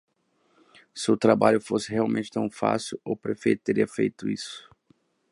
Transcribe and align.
Se 0.95 1.11
o 1.11 1.15
trabalho 1.15 1.61
fosse 1.61 1.91
realmente 1.91 2.31
tão 2.31 2.49
fácil, 2.49 2.99
o 3.05 3.15
prefeito 3.15 3.61
teria 3.63 3.87
feito 3.87 4.27
isso. 4.27 4.67